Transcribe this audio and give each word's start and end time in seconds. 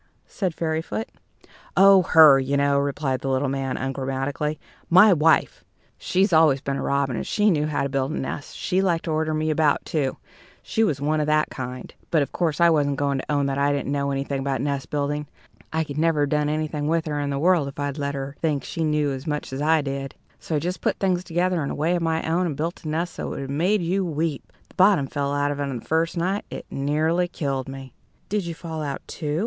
said 0.25 0.55
Fairyfoot 0.55 1.09
"Oh, 1.77 2.01
her, 2.01 2.39
you 2.39 2.57
know," 2.57 2.79
replied 2.79 3.21
the 3.21 3.29
little 3.29 3.49
man, 3.49 3.77
ungrammatically, 3.77 4.57
"my 4.89 5.13
wife. 5.13 5.63
She'd 5.99 6.33
always 6.33 6.59
been 6.59 6.77
a 6.77 6.81
robin, 6.81 7.15
and 7.15 7.27
she 7.27 7.51
knew 7.51 7.67
how 7.67 7.83
to 7.83 7.89
build 7.89 8.09
a 8.09 8.17
nest; 8.17 8.57
she 8.57 8.81
liked 8.81 9.05
to 9.05 9.11
order 9.11 9.35
me 9.35 9.51
about, 9.51 9.85
too 9.85 10.17
she 10.63 10.83
was 10.83 10.99
one 10.99 11.19
of 11.19 11.27
that 11.27 11.51
kind. 11.51 11.93
But, 12.09 12.23
of 12.23 12.31
course, 12.31 12.59
I 12.59 12.67
wasn't 12.71 12.95
going 12.95 13.19
to 13.19 13.31
own 13.31 13.45
that 13.45 13.59
I 13.59 13.71
didn't 13.71 13.91
know 13.91 14.09
anything 14.09 14.39
about 14.39 14.59
nest 14.59 14.89
building. 14.89 15.27
I 15.71 15.83
could 15.83 15.99
never 15.99 16.21
have 16.21 16.29
done 16.29 16.49
anything 16.49 16.87
with 16.87 17.05
her 17.05 17.19
in 17.19 17.29
the 17.29 17.37
world 17.37 17.67
if 17.67 17.77
I'd 17.79 17.99
let 17.99 18.15
her 18.15 18.35
think 18.41 18.63
she 18.63 18.83
knew 18.83 19.11
as 19.11 19.27
much 19.27 19.53
as 19.53 19.61
I 19.61 19.83
did. 19.83 20.15
So 20.39 20.55
I 20.55 20.59
just 20.59 20.81
put 20.81 20.97
things 20.97 21.23
together 21.23 21.63
in 21.63 21.69
a 21.69 21.75
way 21.75 21.95
of 21.95 22.01
my 22.01 22.27
own, 22.27 22.47
and 22.47 22.57
built 22.57 22.83
a 22.85 22.89
nest 22.89 23.17
that 23.17 23.27
would 23.27 23.39
have 23.41 23.49
made 23.51 23.83
you 23.83 24.03
weep! 24.03 24.51
The 24.69 24.73
bottom 24.73 25.05
fell 25.05 25.31
out 25.31 25.51
of 25.51 25.59
it 25.59 25.67
the 25.71 25.85
first 25.85 26.17
night. 26.17 26.43
It 26.49 26.65
nearly 26.71 27.27
killed 27.27 27.69
me." 27.69 27.93
"Did 28.29 28.47
you 28.47 28.55
fall 28.55 28.81
out, 28.81 29.03
too?" 29.07 29.39